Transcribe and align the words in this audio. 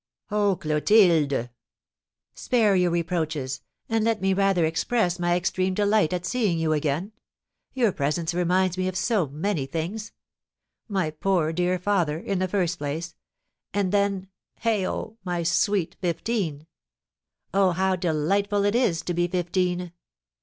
'""Oh, 0.31 0.55
Clotilde!" 0.55 1.51
"Spare 2.33 2.75
your 2.75 2.89
reproaches, 2.89 3.61
and 3.87 4.03
let 4.03 4.19
me 4.19 4.33
rather 4.33 4.65
express 4.65 5.19
my 5.19 5.35
extreme 5.35 5.75
delight 5.75 6.11
at 6.11 6.25
seeing 6.25 6.57
you 6.57 6.73
again: 6.73 7.11
your 7.75 7.91
presence 7.91 8.33
reminds 8.33 8.79
me 8.79 8.87
of 8.87 8.95
so 8.97 9.27
many 9.27 9.67
things, 9.67 10.11
my 10.87 11.11
poor 11.11 11.53
dear 11.53 11.77
father, 11.77 12.17
in 12.17 12.39
the 12.39 12.47
first 12.47 12.79
place, 12.79 13.13
and 13.75 13.91
then 13.91 14.27
heigho! 14.63 15.17
my 15.23 15.43
'sweet 15.43 15.95
fifteen!' 16.01 16.65
Oh, 17.53 17.69
how 17.69 17.95
delightful 17.95 18.65
it 18.65 18.73
is 18.73 19.03
to 19.03 19.13
be 19.13 19.27
fifteen!" 19.27 19.91